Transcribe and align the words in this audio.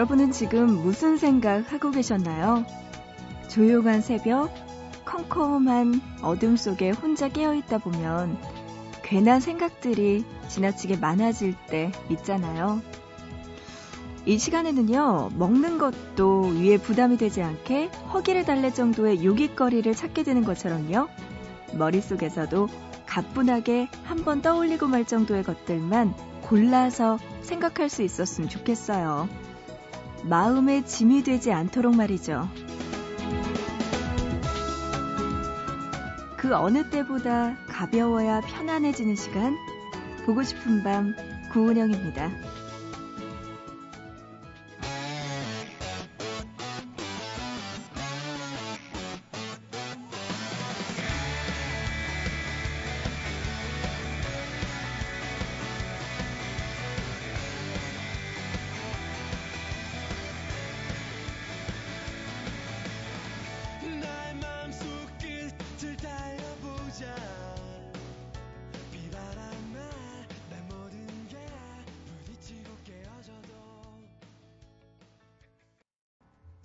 여러분은 0.00 0.32
지금 0.32 0.82
무슨 0.82 1.18
생각 1.18 1.74
하고 1.74 1.90
계셨나요? 1.90 2.64
조용한 3.48 4.00
새벽, 4.00 4.50
컴컴한 5.04 6.00
어둠 6.22 6.56
속에 6.56 6.88
혼자 6.88 7.28
깨어있다 7.28 7.76
보면 7.76 8.38
괜한 9.02 9.40
생각들이 9.40 10.24
지나치게 10.48 10.96
많아질 10.96 11.54
때 11.68 11.92
있잖아요. 12.08 12.80
이 14.24 14.38
시간에는요, 14.38 15.32
먹는 15.36 15.76
것도 15.76 16.46
위에 16.46 16.78
부담이 16.78 17.18
되지 17.18 17.42
않게 17.42 17.88
허기를 18.14 18.46
달랠 18.46 18.72
정도의 18.72 19.22
요깃거리를 19.22 19.94
찾게 19.94 20.22
되는 20.22 20.44
것처럼요, 20.44 21.08
머릿속에서도 21.74 22.68
가뿐하게 23.04 23.90
한번 24.04 24.40
떠올리고 24.40 24.86
말 24.86 25.04
정도의 25.04 25.42
것들만 25.42 26.14
골라서 26.40 27.18
생각할 27.42 27.90
수 27.90 28.02
있었으면 28.02 28.48
좋겠어요. 28.48 29.28
마음에 30.24 30.84
짐이 30.84 31.22
되지 31.22 31.52
않도록 31.52 31.96
말이죠. 31.96 32.48
그 36.36 36.54
어느 36.54 36.88
때보다 36.88 37.56
가벼워야 37.68 38.40
편안해지는 38.40 39.14
시간, 39.14 39.56
보고 40.24 40.42
싶은 40.42 40.82
밤, 40.82 41.14
구은영입니다. 41.52 42.30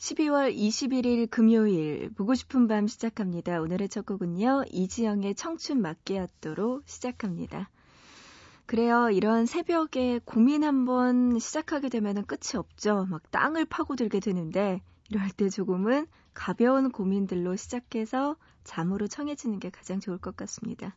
12월 0.05 0.55
21일 0.55 1.27
금요일 1.31 2.11
보고 2.13 2.35
싶은 2.35 2.67
밤 2.67 2.85
시작합니다. 2.87 3.59
오늘의 3.59 3.89
첫 3.89 4.05
곡은요. 4.05 4.65
이지영의 4.71 5.33
청춘 5.33 5.81
마끼아또로 5.81 6.83
시작합니다. 6.85 7.71
그래요. 8.67 9.09
이런 9.09 9.47
새벽에 9.47 10.19
고민 10.23 10.63
한번 10.63 11.39
시작하게 11.39 11.89
되면 11.89 12.23
끝이 12.23 12.55
없죠. 12.55 13.07
막 13.09 13.31
땅을 13.31 13.65
파고들게 13.65 14.19
되는데 14.19 14.79
이럴 15.09 15.27
때 15.31 15.49
조금은 15.49 16.05
가벼운 16.35 16.91
고민들로 16.91 17.55
시작해서 17.55 18.35
잠으로 18.63 19.07
청해지는 19.07 19.59
게 19.59 19.71
가장 19.71 19.99
좋을 19.99 20.19
것 20.19 20.37
같습니다. 20.37 20.95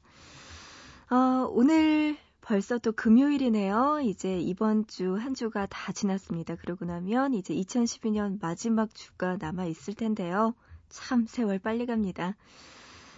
어, 1.10 1.48
오늘 1.50 2.18
벌써 2.48 2.78
또 2.78 2.92
금요일이네요. 2.92 4.00
이제 4.04 4.38
이번 4.40 4.86
주 4.86 5.16
한 5.16 5.34
주가 5.34 5.66
다 5.66 5.92
지났습니다. 5.92 6.56
그러고 6.56 6.86
나면 6.86 7.34
이제 7.34 7.52
2012년 7.54 8.40
마지막 8.40 8.94
주가 8.94 9.36
남아 9.36 9.66
있을 9.66 9.92
텐데요. 9.92 10.54
참 10.88 11.26
세월 11.26 11.58
빨리 11.58 11.84
갑니다. 11.84 12.36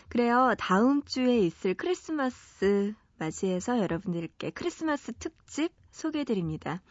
그래요. 0.09 0.57
다음 0.59 1.05
주에 1.05 1.39
있을 1.39 1.75
크리스마스 1.75 2.93
맞이해서 3.21 3.79
여러분들께 3.79 4.51
크리스마스 4.51 5.13
특집 5.13 5.73
소개해 5.93 6.25
드립니다. 6.25 6.83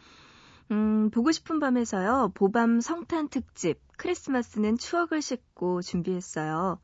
음, 0.70 1.10
보고 1.10 1.32
싶은 1.32 1.60
밤에서요. 1.60 2.32
보밤 2.32 2.80
성탄 2.80 3.28
특집 3.28 3.78
크리스마스는 3.98 4.78
추억을 4.78 5.20
싣고 5.20 5.82
준비했어요. 5.82 6.78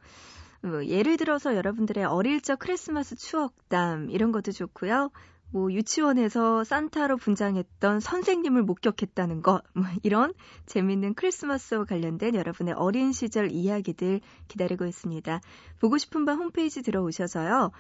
어, 0.65 0.85
예를 0.85 1.17
들어서 1.17 1.57
여러분들의 1.57 2.05
어릴 2.05 2.43
적 2.43 2.59
크리스마스 2.59 3.17
추억담 3.17 4.11
이런 4.11 4.33
것도 4.33 4.53
좋고요. 4.53 5.11
뭐 5.51 5.73
유치원에서 5.73 6.65
산타로 6.65 7.17
분장했던 7.19 8.01
선생님을 8.01 8.63
목격했다는 8.63 9.43
것, 9.43 9.63
뭐 9.75 9.85
이런 10.03 10.35
재밌는 10.67 11.15
크리스마스와 11.15 11.85
관련된 11.85 12.35
여러분의 12.35 12.75
어린 12.75 13.13
시절 13.13 13.51
이야기들 13.51 14.21
기다리고 14.49 14.87
있습니다. 14.87 15.41
보고 15.81 15.99
싶은 15.99 16.25
밤 16.25 16.39
홈페이지 16.39 16.83
들어오셔서요. 16.83 17.71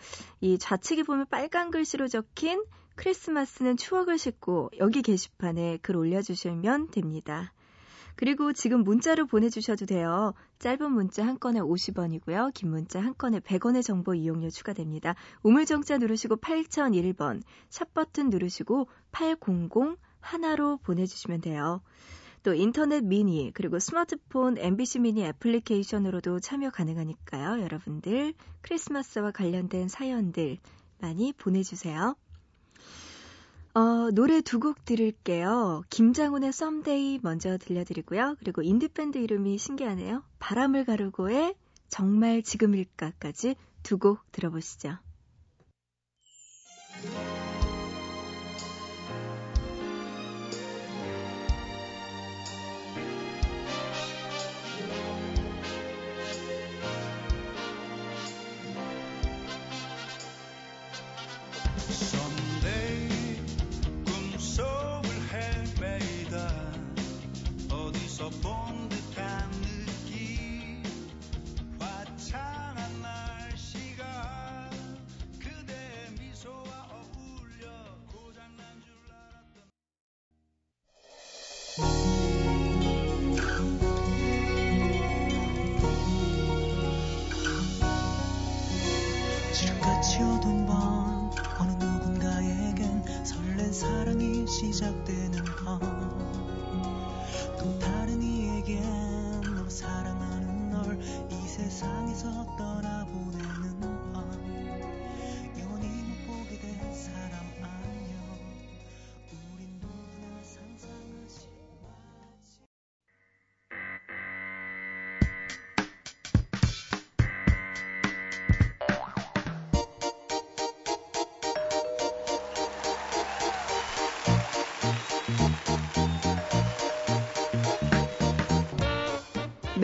이 0.40 0.58
좌측에 0.58 1.02
보면 1.02 1.26
빨간 1.28 1.70
글씨로 1.70 2.08
적힌 2.08 2.62
크리스마스는 2.94 3.76
추억을 3.76 4.18
싣고 4.18 4.70
여기 4.78 5.02
게시판에 5.02 5.78
글 5.82 5.96
올려주시면 5.96 6.90
됩니다. 6.90 7.52
그리고 8.16 8.52
지금 8.52 8.82
문자로 8.82 9.26
보내주셔도 9.26 9.86
돼요. 9.86 10.34
짧은 10.58 10.90
문자 10.90 11.26
한 11.26 11.38
건에 11.38 11.60
50원이고요. 11.60 12.52
긴 12.54 12.70
문자 12.70 13.00
한 13.00 13.14
건에 13.16 13.40
100원의 13.40 13.82
정보 13.82 14.14
이용료 14.14 14.50
추가됩니다. 14.50 15.14
우물정자 15.42 15.98
누르시고 15.98 16.36
8001번, 16.36 17.42
샵버튼 17.68 18.30
누르시고 18.30 18.88
800 19.12 19.98
하나로 20.20 20.78
보내주시면 20.78 21.42
돼요. 21.42 21.82
또 22.42 22.54
인터넷 22.54 23.02
미니 23.02 23.50
그리고 23.54 23.78
스마트폰 23.78 24.56
MBC 24.56 25.00
미니 25.00 25.24
애플리케이션으로도 25.24 26.40
참여 26.40 26.70
가능하니까요. 26.70 27.60
여러분들 27.60 28.34
크리스마스와 28.62 29.32
관련된 29.32 29.88
사연들 29.88 30.58
많이 31.00 31.32
보내주세요. 31.32 32.16
어, 33.76 34.10
노래 34.10 34.40
두 34.40 34.58
곡 34.58 34.84
들을게요. 34.86 35.82
김장훈의 35.90 36.50
Someday 36.52 37.20
먼저 37.22 37.58
들려드리고요. 37.58 38.36
그리고 38.38 38.62
인디밴드 38.62 39.18
이름이 39.18 39.58
신기하네요. 39.58 40.22
바람을 40.38 40.86
가르고의 40.86 41.54
정말 41.88 42.42
지금일까까지 42.42 43.54
두 43.82 43.98
곡 43.98 44.32
들어보시죠. 44.32 44.96
세상에서 101.56 102.44
떠나보내 102.58 103.45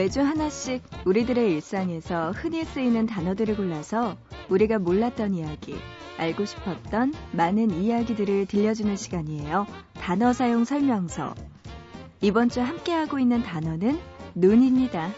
매주 0.03 0.21
하나씩 0.21 0.83
우리들의 1.05 1.53
일상에서 1.53 2.33
흔히 2.33 2.65
쓰이는 2.65 3.07
단어들을 3.07 3.57
골라서 3.57 4.17
우리가 4.49 4.81
몰랐던 4.81 5.33
이야기, 5.33 5.77
알고 6.19 6.45
싶었던 6.45 7.15
많은 7.31 7.71
이야기들을 7.71 8.47
들려주는 8.47 8.97
시간이에요. 8.97 9.65
단어 9.95 10.33
사용 10.33 10.65
설명서. 10.65 11.37
이번 12.21 12.49
주 12.49 12.63
함께하고 12.63 13.21
있는 13.21 13.45
단어는 13.45 14.01
눈입니다. 14.35 15.13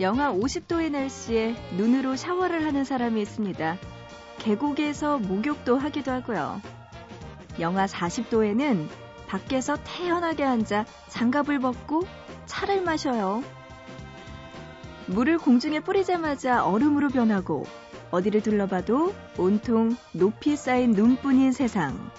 영하 0.00 0.32
50도의 0.32 0.90
날씨에 0.90 1.54
눈으로 1.76 2.16
샤워를 2.16 2.64
하는 2.66 2.82
사람이 2.82 3.22
있습니다. 3.22 3.78
계곡에서 4.38 5.18
목욕도 5.18 5.78
하기도 5.78 6.10
하고요. 6.10 6.77
영하 7.60 7.86
40도에는 7.86 8.88
밖에서 9.26 9.76
태연하게 9.84 10.44
앉아 10.44 10.86
장갑을 11.08 11.58
벗고 11.58 12.02
차를 12.46 12.82
마셔요. 12.82 13.42
물을 15.06 15.38
공중에 15.38 15.80
뿌리자마자 15.80 16.64
얼음으로 16.64 17.08
변하고 17.08 17.66
어디를 18.10 18.42
둘러봐도 18.42 19.14
온통 19.36 19.96
높이 20.12 20.56
쌓인 20.56 20.92
눈뿐인 20.92 21.52
세상. 21.52 22.10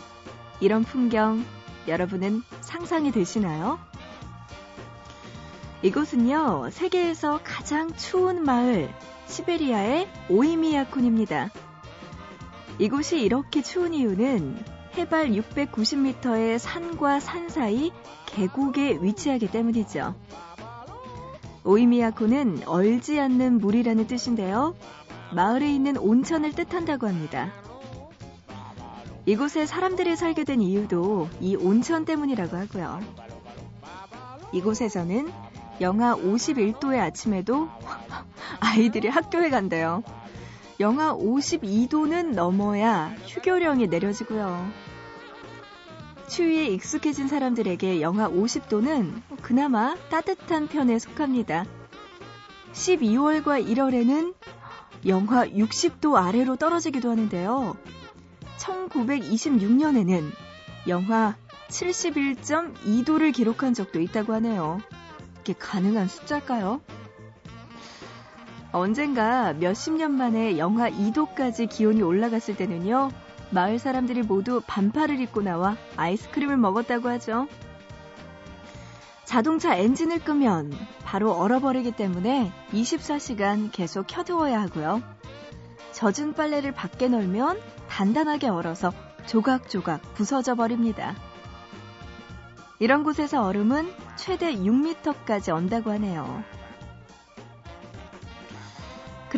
이런 0.60 0.84
풍경 0.84 1.44
여러분은 1.88 2.44
상상이 2.62 3.12
되시나요? 3.12 3.80
이곳은요, 5.82 6.70
세계에서 6.72 7.40
가장 7.44 7.94
추운 7.96 8.44
마을, 8.44 8.94
시베리아의 9.28 10.10
오이미야콘입니다. 10.30 11.50
이곳이 12.80 13.22
이렇게 13.22 13.62
추운 13.62 13.94
이유는 13.94 14.79
해발 14.98 15.32
690m의 15.32 16.58
산과 16.58 17.20
산 17.20 17.50
사이 17.50 17.92
계곡에 18.26 19.00
위치하기 19.02 19.52
때문이죠. 19.52 20.16
오이미야코는 21.64 22.64
얼지 22.66 23.20
않는 23.20 23.60
물이라는 23.60 24.08
뜻인데요. 24.08 24.76
마을에 25.34 25.72
있는 25.72 25.98
온천을 25.98 26.54
뜻한다고 26.54 27.08
합니다. 27.08 27.52
이곳에 29.26 29.66
사람들이 29.66 30.16
살게 30.16 30.44
된 30.44 30.62
이유도 30.62 31.30
이 31.40 31.56
온천 31.56 32.06
때문이라고 32.06 32.58
하고요. 32.58 33.00
이곳에서는 34.52 35.32
영하 35.82 36.16
51도의 36.16 37.00
아침에도 37.00 37.70
아이들이 38.60 39.08
학교에 39.08 39.50
간대요. 39.50 40.04
영하 40.80 41.14
52도는 41.14 42.36
넘어야 42.36 43.14
휴교령이 43.28 43.88
내려지고요. 43.88 44.72
추위에 46.30 46.68
익숙해진 46.68 47.28
사람들에게 47.28 48.02
영하 48.02 48.30
50도는 48.30 49.22
그나마 49.42 49.96
따뜻한 50.10 50.68
편에 50.70 50.98
속합니다. 51.00 51.66
12월과 52.72 53.66
1월에는 53.68 54.34
영하 55.06 55.48
60도 55.48 56.16
아래로 56.16 56.56
떨어지기도 56.56 57.10
하는데요. 57.10 57.76
1926년에는 58.58 60.32
영하 60.88 61.36
71.2도를 61.68 63.34
기록한 63.34 63.74
적도 63.74 64.00
있다고 64.00 64.34
하네요. 64.36 64.80
이게 65.42 65.54
가능한 65.54 66.08
숫자일까요? 66.08 66.80
언젠가 68.72 69.54
몇십 69.54 69.94
년 69.96 70.12
만에 70.12 70.58
영하 70.58 70.90
2도까지 70.90 71.70
기온이 71.70 72.02
올라갔을 72.04 72.56
때는요, 72.56 73.10
마을 73.50 73.80
사람들이 73.80 74.22
모두 74.22 74.62
반팔을 74.68 75.20
입고 75.22 75.42
나와 75.42 75.76
아이스크림을 75.98 76.58
먹었다고 76.58 77.10
하죠. 77.10 77.48
자동차 79.26 79.76
엔진을 79.76 80.20
끄면 80.20 80.72
바로 81.04 81.32
얼어버리기 81.34 81.92
때문에 81.92 82.52
24시간 82.72 83.72
계속 83.72 84.06
켜두어야 84.08 84.62
하고요. 84.62 85.02
젖은 85.92 86.34
빨래를 86.34 86.72
밖에 86.72 87.08
널면 87.08 87.60
단단하게 87.90 88.50
얼어서 88.50 88.94
조각조각 89.26 90.14
부서져 90.14 90.56
버립니다. 90.56 91.16
이런 92.80 93.04
곳에서 93.04 93.44
얼음은 93.44 93.92
최대 94.16 94.56
6m까지 94.56 95.50
언다고 95.50 95.92
하네요. 95.92 96.44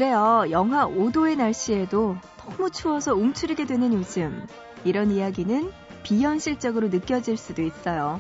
그래요. 0.02 0.46
영하 0.50 0.88
5도의 0.88 1.38
날씨에도 1.38 2.18
너무 2.38 2.72
추워서 2.72 3.14
움츠리게 3.14 3.66
되는 3.66 3.94
요즘. 3.94 4.48
이런 4.84 5.12
이야기는 5.12 5.72
비현실적으로 6.02 6.88
느껴질 6.88 7.38
수도 7.38 7.62
있어요. 7.62 8.20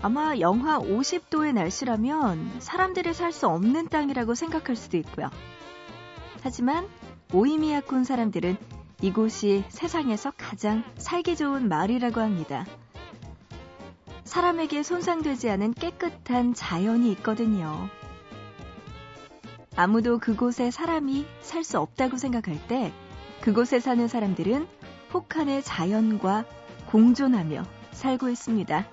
아마 0.00 0.38
영하 0.38 0.78
50도의 0.78 1.52
날씨라면 1.52 2.56
사람들이 2.60 3.12
살 3.12 3.32
수 3.32 3.46
없는 3.48 3.90
땅이라고 3.90 4.34
생각할 4.34 4.76
수도 4.76 4.96
있고요. 4.96 5.28
하지만 6.42 6.88
오이미야군 7.34 8.04
사람들은 8.04 8.56
이곳이 9.02 9.64
세상에서 9.68 10.32
가장 10.38 10.84
살기 10.96 11.36
좋은 11.36 11.68
마을이라고 11.68 12.22
합니다. 12.22 12.64
사람에게 14.24 14.84
손상되지 14.84 15.50
않은 15.50 15.74
깨끗한 15.74 16.54
자연이 16.54 17.12
있거든요. 17.12 17.90
아무도 19.76 20.18
그곳에 20.18 20.70
사람이 20.70 21.26
살 21.40 21.64
수 21.64 21.78
없다고 21.80 22.16
생각할 22.16 22.58
때 22.68 22.92
그곳에 23.40 23.80
사는 23.80 24.06
사람들은 24.06 24.66
혹한의 25.12 25.62
자연과 25.62 26.44
공존하며 26.86 27.64
살고 27.92 28.28
있습니다. 28.28 28.86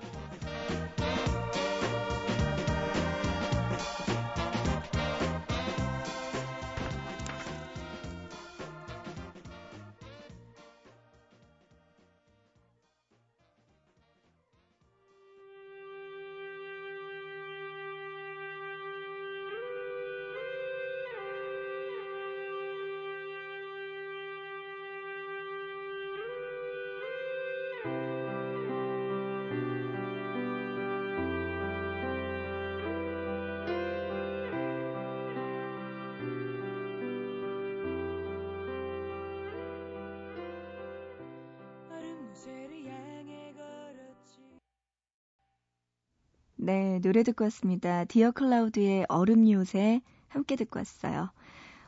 네, 46.64 47.00
노래 47.00 47.24
듣고 47.24 47.42
왔습니다. 47.46 48.04
디어 48.04 48.30
클라우드의 48.30 49.06
얼음 49.08 49.50
요새 49.50 50.00
함께 50.28 50.54
듣고 50.54 50.78
왔어요. 50.78 51.30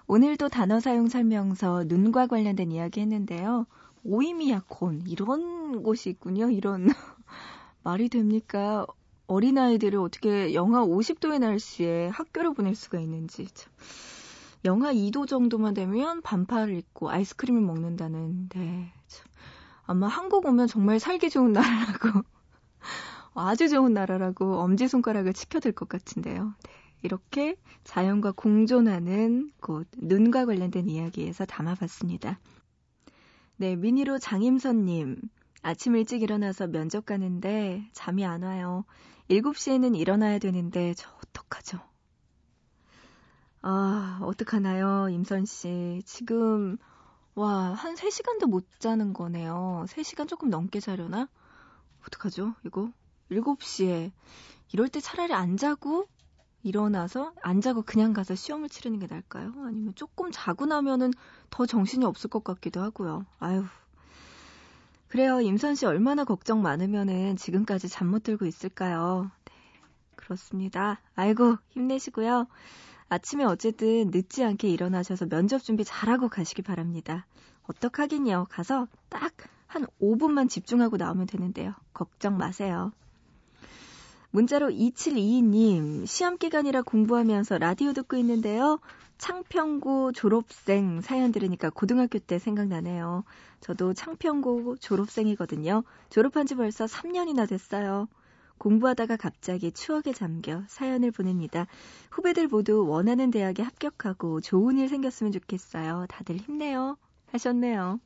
오늘도 0.08 0.48
단어 0.48 0.80
사용 0.80 1.06
설명서 1.06 1.84
눈과 1.86 2.26
관련된 2.26 2.72
이야기 2.72 3.00
했는데요. 3.00 3.66
오이미야콘 4.02 5.04
이런 5.06 5.84
곳이 5.84 6.10
있군요. 6.10 6.50
이런 6.50 6.88
말이 7.84 8.08
됩니까? 8.08 8.84
어린아이들을 9.28 9.96
어떻게 10.00 10.54
영하 10.54 10.84
50도의 10.84 11.38
날씨에 11.38 12.08
학교를 12.08 12.52
보낼 12.54 12.74
수가 12.74 12.98
있는지 12.98 13.46
참. 13.54 13.72
영하 14.64 14.92
2도 14.92 15.28
정도만 15.28 15.74
되면 15.74 16.20
반팔을 16.20 16.74
입고 16.74 17.10
아이스크림을 17.10 17.60
먹는다는 17.60 18.48
데 18.48 18.92
참. 19.06 19.24
아마 19.84 20.08
한국 20.08 20.44
오면 20.46 20.66
정말 20.66 20.98
살기 20.98 21.30
좋은 21.30 21.52
나라라고 21.52 22.24
아주 23.34 23.68
좋은 23.68 23.92
나라라고 23.92 24.60
엄지손가락을 24.60 25.32
치켜들 25.32 25.72
것 25.72 25.88
같은데요. 25.88 26.54
네, 26.62 26.72
이렇게 27.02 27.56
자연과 27.84 28.32
공존하는 28.32 29.50
곳, 29.60 29.88
눈과 29.96 30.46
관련된 30.46 30.88
이야기에서 30.88 31.44
담아봤습니다. 31.44 32.38
네, 33.56 33.76
미니로 33.76 34.18
장임선님. 34.18 35.20
아침 35.62 35.96
일찍 35.96 36.22
일어나서 36.22 36.66
면접 36.66 37.06
가는데 37.06 37.88
잠이 37.92 38.24
안 38.24 38.42
와요. 38.42 38.84
7시에는 39.28 39.96
일어나야 39.96 40.38
되는데 40.38 40.94
저 40.94 41.10
어떡하죠? 41.24 41.80
아, 43.62 44.18
어떡하나요, 44.22 45.08
임선 45.08 45.46
씨. 45.46 46.02
지금, 46.04 46.76
와, 47.34 47.72
한 47.72 47.94
3시간도 47.94 48.46
못 48.46 48.68
자는 48.78 49.14
거네요. 49.14 49.86
3시간 49.88 50.28
조금 50.28 50.50
넘게 50.50 50.80
자려나? 50.80 51.28
어떡하죠, 52.06 52.54
이거? 52.66 52.92
7시에 53.30 54.12
이럴 54.72 54.88
때 54.88 55.00
차라리 55.00 55.32
안 55.32 55.56
자고 55.56 56.06
일어나서 56.62 57.32
안 57.42 57.60
자고 57.60 57.82
그냥 57.82 58.12
가서 58.12 58.34
시험을 58.34 58.68
치르는 58.68 58.98
게 58.98 59.06
나을까요? 59.06 59.52
아니면 59.64 59.94
조금 59.94 60.30
자고 60.32 60.66
나면은 60.66 61.12
더 61.50 61.66
정신이 61.66 62.04
없을 62.04 62.30
것 62.30 62.42
같기도 62.42 62.80
하고요. 62.80 63.26
아유. 63.38 63.64
그래요. 65.08 65.40
임선 65.40 65.74
씨 65.74 65.86
얼마나 65.86 66.24
걱정 66.24 66.62
많으면은 66.62 67.36
지금까지 67.36 67.88
잠 67.88 68.08
못 68.08 68.22
들고 68.22 68.46
있을까요? 68.46 69.30
네. 69.44 69.52
그렇습니다. 70.16 71.00
아이고, 71.14 71.58
힘내시고요. 71.70 72.46
아침에 73.10 73.44
어쨌든 73.44 74.10
늦지 74.10 74.42
않게 74.42 74.68
일어나셔서 74.68 75.26
면접 75.26 75.62
준비 75.62 75.84
잘하고 75.84 76.28
가시기 76.28 76.62
바랍니다. 76.62 77.26
어떡하긴요. 77.68 78.46
가서 78.50 78.88
딱 79.08 79.32
한 79.74 79.86
5분만 80.00 80.48
집중하고 80.48 80.96
나오면 80.96 81.26
되는데요. 81.26 81.74
걱정 81.92 82.36
마세요. 82.36 82.92
문자로 84.34 84.70
2722님, 84.70 86.06
시험 86.06 86.38
기간이라 86.38 86.82
공부하면서 86.82 87.58
라디오 87.58 87.92
듣고 87.92 88.16
있는데요. 88.16 88.80
창평고 89.16 90.10
졸업생 90.10 91.00
사연 91.02 91.30
들으니까 91.30 91.70
고등학교 91.70 92.18
때 92.18 92.40
생각나네요. 92.40 93.22
저도 93.60 93.94
창평고 93.94 94.78
졸업생이거든요. 94.78 95.84
졸업한 96.10 96.46
지 96.46 96.56
벌써 96.56 96.86
3년이나 96.86 97.48
됐어요. 97.48 98.08
공부하다가 98.58 99.18
갑자기 99.18 99.70
추억에 99.70 100.12
잠겨 100.12 100.64
사연을 100.66 101.12
보냅니다. 101.12 101.68
후배들 102.10 102.48
모두 102.48 102.84
원하는 102.88 103.30
대학에 103.30 103.62
합격하고 103.62 104.40
좋은 104.40 104.78
일 104.78 104.88
생겼으면 104.88 105.30
좋겠어요. 105.30 106.06
다들 106.08 106.38
힘내요. 106.38 106.98
하셨네요. 107.30 108.00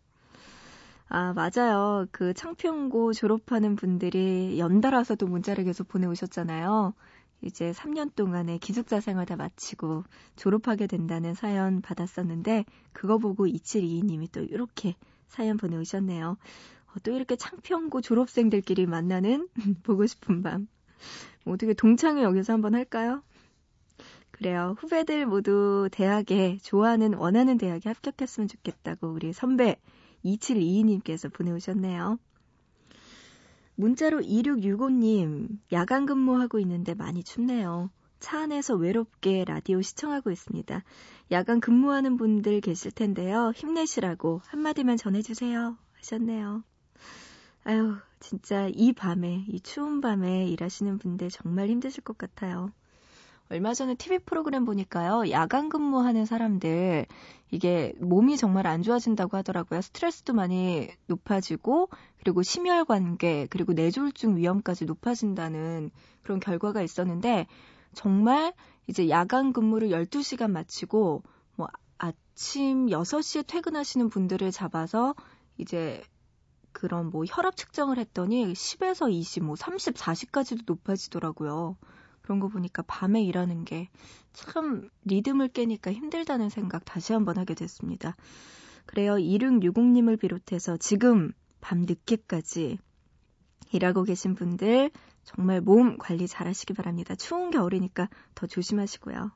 아, 1.10 1.32
맞아요. 1.32 2.06
그 2.12 2.34
창평고 2.34 3.14
졸업하는 3.14 3.76
분들이 3.76 4.58
연달아서도 4.58 5.26
문자를 5.26 5.64
계속 5.64 5.88
보내오셨잖아요. 5.88 6.92
이제 7.40 7.70
3년 7.72 8.14
동안의 8.14 8.58
기숙사 8.58 9.00
생활 9.00 9.24
다 9.24 9.36
마치고 9.36 10.04
졸업하게 10.36 10.86
된다는 10.86 11.34
사연 11.34 11.80
받았었는데, 11.80 12.66
그거 12.92 13.16
보고 13.16 13.46
2722님이 13.46 14.30
또 14.30 14.42
이렇게 14.42 14.96
사연 15.28 15.56
보내오셨네요. 15.56 16.30
어, 16.30 16.94
또 17.02 17.12
이렇게 17.12 17.36
창평고 17.36 18.02
졸업생들끼리 18.02 18.86
만나는 18.86 19.48
보고 19.84 20.04
싶은 20.06 20.42
밤. 20.42 20.68
뭐 21.44 21.54
어떻게 21.54 21.72
동창회 21.72 22.22
여기서 22.22 22.52
한번 22.52 22.74
할까요? 22.74 23.22
그래요. 24.30 24.76
후배들 24.78 25.26
모두 25.26 25.88
대학에 25.90 26.58
좋아하는 26.62 27.14
원하는 27.14 27.56
대학에 27.56 27.88
합격했으면 27.88 28.48
좋겠다고 28.48 29.08
우리 29.08 29.32
선배 29.32 29.76
2722님께서 30.36 31.32
보내오셨네요. 31.32 32.18
문자로 33.76 34.20
2665님, 34.20 35.58
야간 35.72 36.04
근무하고 36.06 36.58
있는데 36.58 36.94
많이 36.94 37.22
춥네요. 37.22 37.90
차 38.18 38.40
안에서 38.40 38.74
외롭게 38.74 39.44
라디오 39.44 39.80
시청하고 39.80 40.32
있습니다. 40.32 40.82
야간 41.30 41.60
근무하는 41.60 42.16
분들 42.16 42.60
계실 42.60 42.90
텐데요. 42.90 43.52
힘내시라고 43.54 44.40
한마디만 44.46 44.96
전해주세요. 44.96 45.76
하셨네요. 45.98 46.64
아유, 47.64 47.96
진짜 48.18 48.68
이 48.72 48.92
밤에, 48.92 49.44
이 49.48 49.60
추운 49.60 50.00
밤에 50.00 50.46
일하시는 50.46 50.98
분들 50.98 51.28
정말 51.30 51.68
힘드실 51.68 52.02
것 52.02 52.18
같아요. 52.18 52.72
얼마 53.50 53.72
전에 53.72 53.94
TV 53.94 54.18
프로그램 54.18 54.66
보니까요, 54.66 55.30
야간 55.30 55.70
근무하는 55.70 56.26
사람들, 56.26 57.06
이게 57.50 57.94
몸이 57.98 58.36
정말 58.36 58.66
안 58.66 58.82
좋아진다고 58.82 59.38
하더라고요. 59.38 59.80
스트레스도 59.80 60.34
많이 60.34 60.88
높아지고, 61.06 61.88
그리고 62.18 62.42
심혈관계, 62.42 63.46
그리고 63.48 63.72
뇌졸중 63.72 64.36
위험까지 64.36 64.84
높아진다는 64.84 65.90
그런 66.22 66.40
결과가 66.40 66.82
있었는데, 66.82 67.46
정말 67.94 68.52
이제 68.86 69.08
야간 69.08 69.54
근무를 69.54 69.88
12시간 69.88 70.50
마치고, 70.50 71.22
뭐, 71.56 71.68
아침 71.96 72.88
6시에 72.88 73.46
퇴근하시는 73.46 74.10
분들을 74.10 74.50
잡아서 74.50 75.14
이제 75.56 76.02
그런 76.72 77.10
뭐 77.10 77.24
혈압 77.26 77.56
측정을 77.56 77.98
했더니 77.98 78.52
10에서 78.52 79.10
20, 79.10 79.44
뭐 79.44 79.56
30, 79.56 79.96
40까지도 79.96 80.64
높아지더라고요. 80.66 81.76
그런 82.28 82.40
거 82.40 82.48
보니까 82.48 82.82
밤에 82.86 83.22
일하는 83.22 83.64
게 83.64 83.88
참 84.32 84.88
리듬을 85.04 85.48
깨니까 85.48 85.92
힘들다는 85.92 86.48
생각 86.48 86.84
다시 86.84 87.12
한번 87.12 87.38
하게 87.38 87.54
됐습니다. 87.54 88.16
그래요. 88.86 89.14
2660님을 89.14 90.18
비롯해서 90.18 90.76
지금 90.76 91.32
밤 91.60 91.80
늦게까지 91.80 92.78
일하고 93.72 94.04
계신 94.04 94.34
분들 94.34 94.90
정말 95.24 95.60
몸 95.60 95.98
관리 95.98 96.26
잘 96.26 96.46
하시기 96.46 96.72
바랍니다. 96.72 97.14
추운 97.16 97.50
겨울이니까 97.50 98.08
더 98.34 98.46
조심하시고요. 98.46 99.32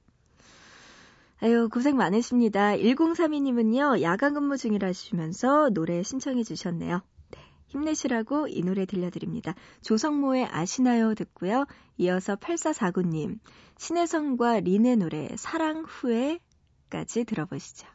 아유, 1.42 1.68
고생 1.68 1.96
많으십니다. 1.96 2.76
1032님은요, 2.76 4.00
야간 4.02 4.34
근무 4.34 4.56
중이라시면서 4.56 5.70
노래 5.70 6.02
신청해 6.04 6.44
주셨네요. 6.44 7.02
힘내시라고 7.72 8.48
이 8.48 8.62
노래 8.62 8.84
들려드립니다. 8.84 9.54
조성모의 9.80 10.44
아시나요 10.44 11.14
듣고요. 11.14 11.66
이어서 11.96 12.36
8449님, 12.36 13.38
신혜성과 13.78 14.60
린의 14.60 14.96
노래 14.96 15.28
사랑 15.36 15.84
후에까지 15.84 17.24
들어보시죠. 17.24 17.86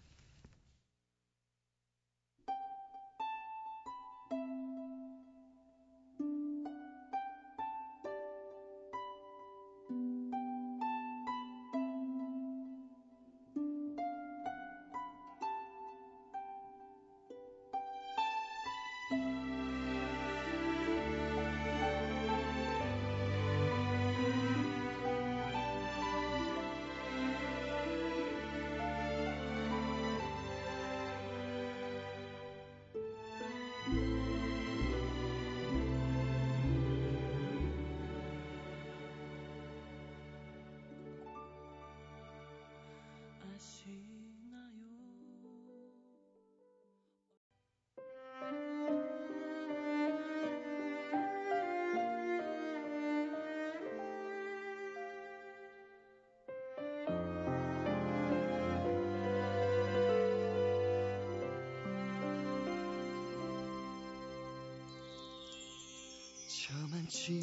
저만치 66.68 67.40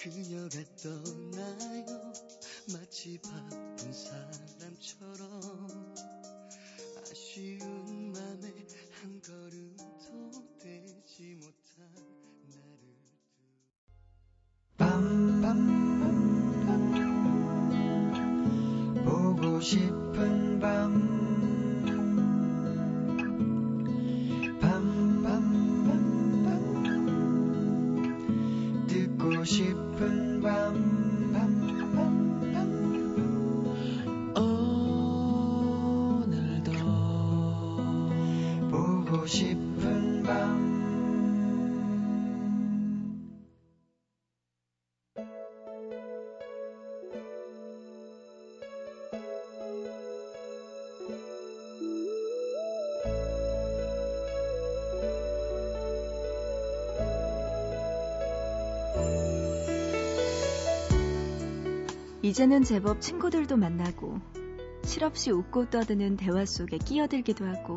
그녀가 0.00 0.64
떠나요? 0.82 2.12
마치 2.72 3.20
바쁜 3.22 3.92
사람처럼 3.92 5.94
아쉬운 7.02 7.99
보고 39.10 39.26
싶은 39.26 40.22
밤. 40.22 40.70
이제는 62.22 62.62
제법 62.62 63.00
친구들도 63.00 63.56
만나고 63.56 64.20
실없이 64.84 65.32
웃고 65.32 65.68
떠드는 65.70 66.16
대화 66.16 66.46
속에 66.46 66.78
끼어들기도 66.78 67.44
하고 67.44 67.76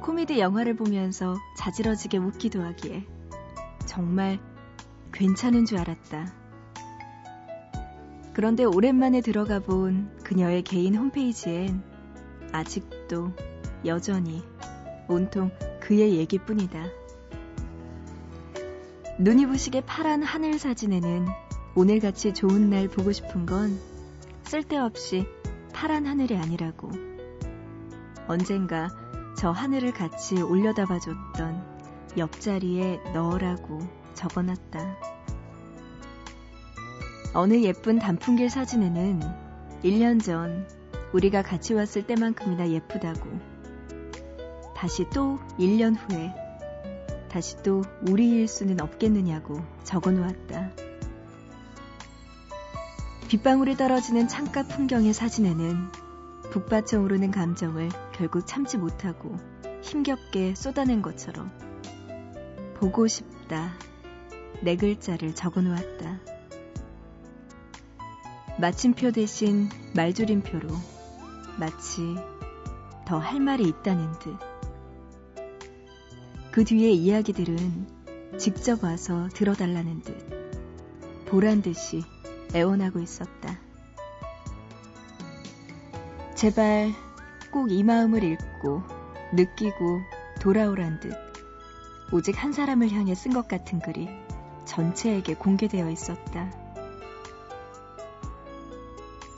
코미디 0.00 0.40
영화를 0.40 0.76
보면서 0.76 1.36
자지러지게 1.56 2.18
웃기도 2.18 2.62
하기에 2.62 3.06
정말 3.86 4.38
괜찮은 5.12 5.66
줄 5.66 5.78
알았다. 5.78 6.32
그런데 8.32 8.64
오랜만에 8.64 9.20
들어가 9.20 9.60
본 9.60 10.10
그녀의 10.24 10.62
개인 10.62 10.94
홈페이지엔 10.94 11.82
아직도 12.52 13.32
여전히 13.84 14.42
온통 15.08 15.50
그의 15.80 16.16
얘기뿐이다. 16.16 16.86
눈이 19.18 19.46
부시게 19.46 19.82
파란 19.82 20.22
하늘 20.22 20.58
사진에는 20.58 21.26
오늘같이 21.74 22.32
좋은 22.32 22.70
날 22.70 22.88
보고 22.88 23.12
싶은 23.12 23.44
건 23.44 23.78
쓸데없이 24.44 25.26
파란 25.72 26.06
하늘이 26.06 26.36
아니라고. 26.36 26.90
언젠가 28.26 28.88
저 29.40 29.50
하늘을 29.50 29.94
같이 29.94 30.42
올려다봐 30.42 30.98
줬던 30.98 32.12
옆자리에 32.18 33.00
너라고 33.14 33.80
적어놨다. 34.12 34.98
어느 37.32 37.62
예쁜 37.62 37.98
단풍길 37.98 38.50
사진에는 38.50 39.20
1년 39.82 40.22
전 40.22 40.68
우리가 41.14 41.40
같이 41.40 41.72
왔을 41.72 42.06
때만큼이나 42.06 42.68
예쁘다고. 42.68 43.30
다시 44.76 45.06
또 45.08 45.38
1년 45.58 45.96
후에 45.96 46.34
다시 47.30 47.56
또 47.62 47.80
우리일 48.10 48.46
수는 48.46 48.78
없겠느냐고 48.82 49.64
적어 49.84 50.10
놓았다. 50.10 50.70
빗방울이 53.28 53.78
떨어지는 53.78 54.28
창가 54.28 54.64
풍경의 54.64 55.14
사진에는 55.14 56.09
북받쳐 56.50 57.00
오르는 57.00 57.30
감정을 57.30 57.88
결국 58.12 58.46
참지 58.46 58.76
못하고 58.76 59.36
힘겹게 59.82 60.54
쏟아낸 60.54 61.00
것처럼 61.00 61.50
보고 62.74 63.06
싶다 63.06 63.72
네 64.62 64.76
글자를 64.76 65.34
적어 65.34 65.60
놓았다. 65.60 66.18
마침표 68.60 69.12
대신 69.12 69.68
말줄임표로 69.94 70.68
마치 71.58 72.02
더 73.06 73.18
할 73.18 73.40
말이 73.40 73.66
있다는 73.68 74.12
듯. 74.18 74.36
그 76.50 76.64
뒤의 76.64 76.96
이야기들은 76.96 77.86
직접 78.38 78.82
와서 78.84 79.28
들어달라는 79.34 80.02
듯. 80.02 81.24
보란 81.26 81.62
듯이 81.62 82.02
애원하고 82.54 82.98
있었다. 82.98 83.69
제발 86.40 86.94
꼭 87.52 87.70
이 87.70 87.82
마음을 87.82 88.24
읽고 88.24 88.82
느끼고 89.34 90.00
돌아오란 90.40 90.98
듯 90.98 91.12
오직 92.12 92.42
한 92.42 92.54
사람을 92.54 92.90
향해 92.92 93.14
쓴 93.14 93.34
것 93.34 93.46
같은 93.46 93.78
글이 93.78 94.08
전체에게 94.64 95.34
공개되어 95.34 95.90
있었다. 95.90 96.50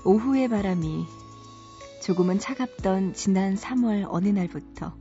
오후의 0.04 0.46
바람이 0.46 1.04
조금은 2.04 2.38
차갑던 2.38 3.14
지난 3.14 3.56
3월 3.56 4.06
어느 4.08 4.28
날부터 4.28 4.94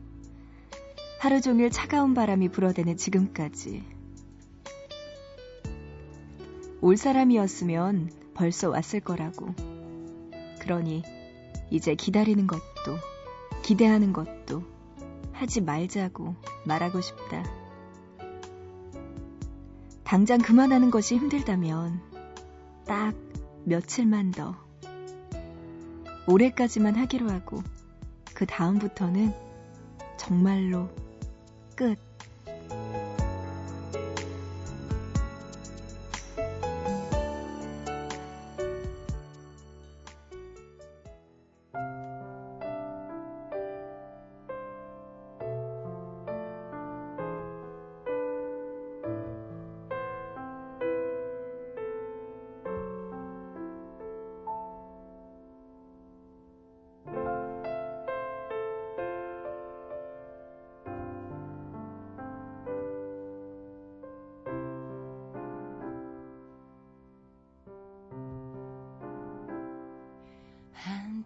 하루 1.20 1.40
종일 1.40 1.70
차가운 1.70 2.16
바람이 2.16 2.50
불어대는 2.50 2.98
지금까지 2.98 3.84
올 6.82 6.98
사람이었으면 6.98 8.10
벌써 8.34 8.72
왔을 8.72 9.02
거라고. 9.02 9.54
그러니 10.62 11.21
이제 11.72 11.96
기다리는 11.96 12.46
것도 12.46 12.98
기대하는 13.64 14.14
것도 14.14 14.64
하지 15.32 15.62
말자고 15.62 16.36
말하고 16.66 17.02
싶다. 17.02 17.44
당장 20.04 20.40
그만하는 20.40 20.92
것이 20.92 21.16
힘들다면 21.16 22.02
딱 22.86 23.16
며칠만 23.64 24.32
더 24.32 24.56
올해까지만 26.28 26.96
하기로 26.96 27.30
하고 27.30 27.64
그 28.34 28.46
다음부터는 28.46 29.34
정말로 30.18 30.90
끝. 31.76 32.11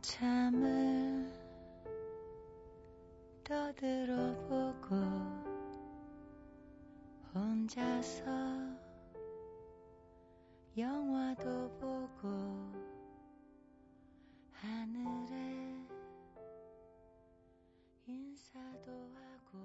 한참을 0.06 1.34
떠들어 3.44 4.16
보고 4.48 4.96
혼자서 7.34 8.24
영화도 10.78 11.70
보고 11.80 12.72
하늘에 14.52 15.88
인사도 18.06 18.92
하고 18.92 19.60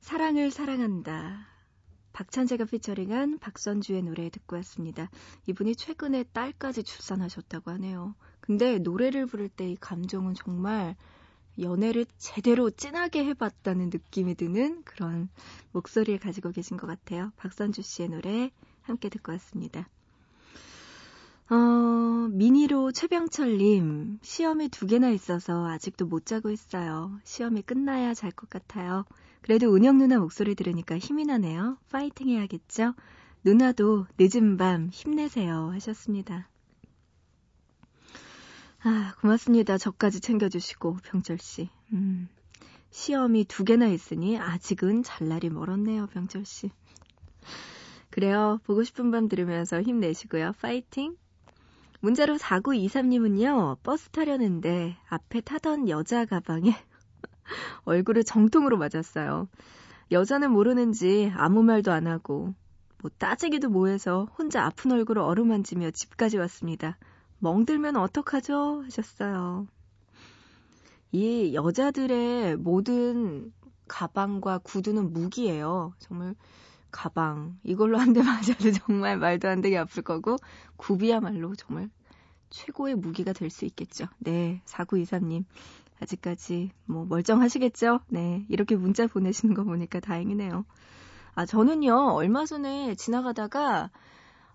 사랑을 0.00 0.50
사랑한다. 0.50 1.53
박찬재가 2.14 2.64
피처링한 2.64 3.38
박선주의 3.40 4.02
노래 4.02 4.30
듣고 4.30 4.56
왔습니다. 4.56 5.10
이분이 5.46 5.76
최근에 5.76 6.24
딸까지 6.32 6.84
출산하셨다고 6.84 7.70
하네요. 7.72 8.14
근데 8.40 8.78
노래를 8.78 9.26
부를 9.26 9.48
때 9.48 9.68
이 9.70 9.76
감정은 9.80 10.34
정말 10.34 10.96
연애를 11.58 12.06
제대로 12.18 12.70
진하게 12.70 13.24
해봤다는 13.26 13.90
느낌이 13.90 14.34
드는 14.36 14.82
그런 14.84 15.28
목소리를 15.72 16.18
가지고 16.20 16.50
계신 16.52 16.76
것 16.76 16.86
같아요. 16.86 17.32
박선주 17.36 17.82
씨의 17.82 18.08
노래 18.10 18.50
함께 18.82 19.08
듣고 19.08 19.32
왔습니다. 19.32 19.88
어, 21.50 22.28
미니로 22.30 22.92
최병철님, 22.92 24.18
시험이 24.22 24.68
두 24.68 24.86
개나 24.86 25.10
있어서 25.10 25.66
아직도 25.68 26.06
못 26.06 26.26
자고 26.26 26.50
있어요. 26.50 27.18
시험이 27.24 27.62
끝나야 27.62 28.14
잘 28.14 28.30
것 28.32 28.48
같아요. 28.48 29.04
그래도 29.44 29.74
은영 29.76 29.98
누나 29.98 30.18
목소리 30.20 30.54
들으니까 30.54 30.96
힘이 30.96 31.26
나네요. 31.26 31.76
파이팅 31.90 32.30
해야겠죠? 32.30 32.94
누나도 33.44 34.06
늦은 34.18 34.56
밤 34.56 34.88
힘내세요. 34.88 35.68
하셨습니다. 35.74 36.48
아, 38.84 39.14
고맙습니다. 39.20 39.76
저까지 39.76 40.20
챙겨주시고, 40.20 40.96
병철씨. 41.04 41.68
음, 41.92 42.30
시험이 42.88 43.44
두 43.44 43.64
개나 43.64 43.88
있으니 43.88 44.38
아직은 44.38 45.02
잘 45.02 45.28
날이 45.28 45.50
멀었네요, 45.50 46.06
병철씨. 46.06 46.70
그래요. 48.08 48.60
보고 48.64 48.82
싶은 48.82 49.10
밤 49.10 49.28
들으면서 49.28 49.82
힘내시고요. 49.82 50.52
파이팅! 50.58 51.18
문자로 52.00 52.38
4923님은요, 52.38 53.82
버스 53.82 54.08
타려는데 54.08 54.96
앞에 55.06 55.42
타던 55.42 55.90
여자 55.90 56.24
가방에 56.24 56.74
얼굴을 57.84 58.24
정통으로 58.24 58.76
맞았어요. 58.78 59.48
여자는 60.12 60.50
모르는지 60.52 61.32
아무 61.36 61.62
말도 61.62 61.92
안 61.92 62.06
하고 62.06 62.54
뭐 63.02 63.10
따지기도 63.18 63.68
뭐해서 63.70 64.28
혼자 64.38 64.64
아픈 64.64 64.92
얼굴을 64.92 65.22
어루만지며 65.22 65.90
집까지 65.92 66.38
왔습니다. 66.38 66.98
멍들면 67.38 67.96
어떡하죠? 67.96 68.82
하셨어요. 68.84 69.66
이 71.12 71.54
여자들의 71.54 72.56
모든 72.56 73.52
가방과 73.88 74.58
구두는 74.58 75.12
무기예요. 75.12 75.94
정말 75.98 76.34
가방 76.90 77.58
이걸로 77.62 77.98
한 77.98 78.12
대 78.12 78.22
맞아도 78.22 78.72
정말 78.72 79.18
말도 79.18 79.48
안 79.48 79.60
되게 79.60 79.76
아플 79.78 80.02
거고 80.02 80.36
굽이야말로 80.76 81.54
정말 81.56 81.90
최고의 82.50 82.94
무기가 82.96 83.32
될 83.32 83.50
수 83.50 83.64
있겠죠. 83.64 84.06
네, 84.18 84.62
4923님. 84.66 85.44
아직까지 86.00 86.70
뭐 86.86 87.04
멀쩡하시겠죠? 87.04 88.00
네. 88.08 88.44
이렇게 88.48 88.76
문자 88.76 89.06
보내시는 89.06 89.54
거 89.54 89.64
보니까 89.64 90.00
다행이네요. 90.00 90.64
아, 91.34 91.46
저는요, 91.46 92.12
얼마 92.12 92.44
전에 92.44 92.94
지나가다가, 92.94 93.90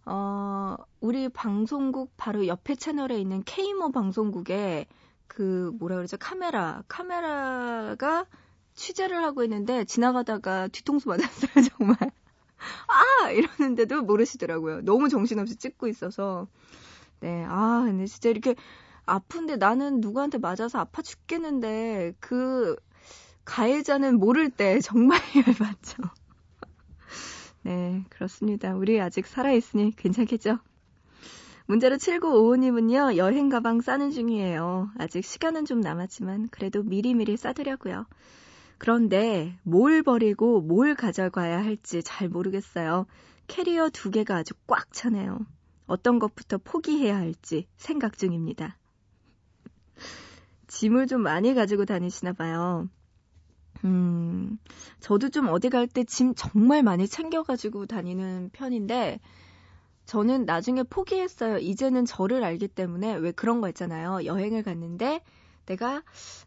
어, 0.05 0.75
우리 1.01 1.27
방송국 1.29 2.13
바로 2.15 2.47
옆에 2.47 2.75
채널에 2.75 3.19
있는 3.19 3.43
K모 3.43 3.91
방송국에 3.91 4.87
그, 5.27 5.71
뭐라 5.77 5.97
그러죠? 5.97 6.17
카메라, 6.17 6.83
카메라가 6.87 8.25
취재를 8.75 9.23
하고 9.23 9.43
있는데 9.43 9.83
지나가다가 9.83 10.67
뒤통수 10.69 11.09
맞았어요, 11.09 11.51
정말. 11.77 11.97
아! 12.87 13.29
이러는데도 13.31 14.01
모르시더라고요. 14.01 14.81
너무 14.81 15.09
정신없이 15.09 15.57
찍고 15.57 15.87
있어서. 15.87 16.47
네, 17.19 17.43
아, 17.47 17.83
근데 17.85 18.05
진짜 18.05 18.29
이렇게 18.29 18.55
아픈데 19.09 19.57
나는 19.57 20.01
누구한테 20.01 20.37
맞아서 20.37 20.79
아파 20.79 21.01
죽겠는데 21.01 22.13
그 22.19 22.75
가해자는 23.45 24.19
모를 24.19 24.49
때 24.49 24.79
정말 24.81 25.19
열받죠. 25.35 26.03
네, 27.63 28.05
그렇습니다. 28.09 28.75
우리 28.75 29.01
아직 29.01 29.25
살아있으니 29.25 29.95
괜찮겠죠? 29.95 30.59
문제로 31.65 31.97
7955님은요, 31.97 33.17
여행 33.17 33.49
가방 33.49 33.81
싸는 33.81 34.09
중이에요. 34.09 34.89
아직 34.97 35.23
시간은 35.23 35.65
좀 35.65 35.81
남았지만, 35.81 36.47
그래도 36.49 36.81
미리미리 36.81 37.37
싸두려고요. 37.37 38.07
그런데 38.79 39.55
뭘 39.61 40.01
버리고 40.01 40.61
뭘 40.61 40.95
가져가야 40.95 41.63
할지 41.63 42.01
잘 42.01 42.27
모르겠어요. 42.27 43.05
캐리어 43.45 43.89
두 43.89 44.09
개가 44.09 44.37
아주 44.37 44.55
꽉 44.65 44.91
차네요. 44.91 45.45
어떤 45.85 46.17
것부터 46.17 46.57
포기해야 46.57 47.17
할지 47.17 47.67
생각 47.77 48.17
중입니다. 48.17 48.78
짐을 50.67 51.07
좀 51.07 51.21
많이 51.23 51.53
가지고 51.53 51.85
다니시나 51.85 52.33
봐요. 52.33 52.89
음, 53.85 54.57
저도 54.99 55.29
좀 55.29 55.47
어디 55.49 55.69
갈 55.69 55.87
때 55.87 56.03
짐 56.03 56.33
정말 56.35 56.83
많이 56.83 57.07
챙겨가지고 57.07 57.85
다니는 57.85 58.49
편인데, 58.53 59.19
저는 60.05 60.45
나중에 60.45 60.83
포기했어요. 60.83 61.59
이제는 61.59 62.05
저를 62.05 62.43
알기 62.43 62.67
때문에 62.69 63.15
왜 63.15 63.31
그런 63.31 63.61
거 63.61 63.69
있잖아요. 63.69 64.25
여행을 64.25 64.63
갔는데 64.63 65.21
내가 65.67 66.03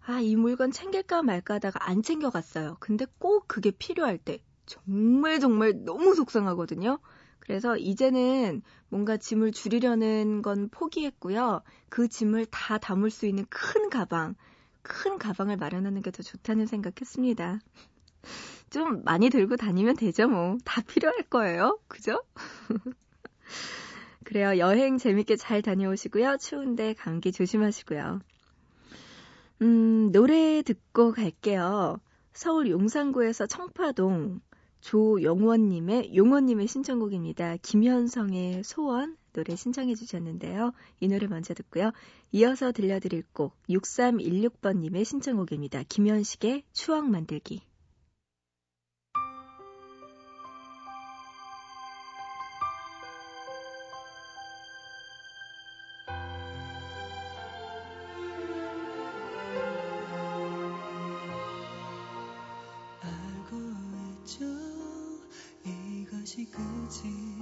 아, 0.06 0.20
이 0.20 0.36
물건 0.36 0.72
챙길까 0.72 1.22
말까 1.22 1.54
하다가 1.54 1.88
안 1.88 2.02
챙겨갔어요. 2.02 2.76
근데 2.80 3.06
꼭 3.18 3.46
그게 3.48 3.70
필요할 3.70 4.18
때 4.18 4.40
정말 4.66 5.40
정말 5.40 5.84
너무 5.84 6.14
속상하거든요. 6.14 6.98
그래서 7.42 7.76
이제는 7.76 8.62
뭔가 8.88 9.16
짐을 9.16 9.50
줄이려는 9.52 10.42
건 10.42 10.68
포기했고요. 10.70 11.62
그 11.88 12.08
짐을 12.08 12.46
다 12.46 12.78
담을 12.78 13.10
수 13.10 13.26
있는 13.26 13.44
큰 13.50 13.90
가방, 13.90 14.34
큰 14.82 15.18
가방을 15.18 15.56
마련하는 15.56 16.02
게 16.02 16.10
더 16.12 16.22
좋다는 16.22 16.66
생각했습니다. 16.66 17.58
좀 18.70 19.02
많이 19.04 19.28
들고 19.28 19.56
다니면 19.56 19.96
되죠, 19.96 20.28
뭐. 20.28 20.56
다 20.64 20.82
필요할 20.82 21.24
거예요. 21.24 21.78
그죠? 21.88 22.22
그래요. 24.24 24.56
여행 24.58 24.98
재밌게 24.98 25.36
잘 25.36 25.62
다녀오시고요. 25.62 26.36
추운데 26.38 26.94
감기 26.94 27.32
조심하시고요. 27.32 28.20
음, 29.62 30.12
노래 30.12 30.62
듣고 30.62 31.12
갈게요. 31.12 31.98
서울 32.32 32.70
용산구에서 32.70 33.46
청파동 33.46 34.40
조영원님의 34.82 36.14
용원님의 36.14 36.66
신청곡입니다. 36.66 37.56
김현성의 37.62 38.64
소원 38.64 39.16
노래 39.32 39.56
신청해 39.56 39.94
주셨는데요. 39.94 40.72
이 41.00 41.08
노래 41.08 41.26
먼저 41.26 41.54
듣고요. 41.54 41.92
이어서 42.32 42.72
들려드릴 42.72 43.24
곡 43.32 43.56
6316번님의 43.70 45.04
신청곡입니다. 45.04 45.84
김현식의 45.88 46.64
추억 46.72 47.08
만들기. 47.08 47.62
이 66.74 67.41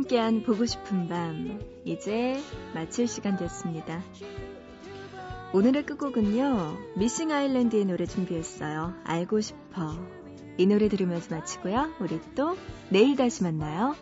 함께한 0.00 0.42
보고 0.44 0.64
싶은 0.64 1.08
밤 1.08 1.60
이제 1.84 2.40
마칠 2.74 3.06
시간 3.06 3.36
됐습니다. 3.36 4.02
오늘의 5.52 5.84
끝곡은요 5.84 6.78
미싱 6.96 7.32
아일랜드의 7.32 7.84
노래 7.84 8.06
준비했어요. 8.06 8.94
알고 9.04 9.40
싶어 9.40 9.98
이 10.56 10.66
노래 10.66 10.88
들으면서 10.88 11.34
마치고요. 11.34 11.90
우리 12.00 12.18
또 12.34 12.56
내일 12.88 13.16
다시 13.16 13.42
만나요. 13.42 13.94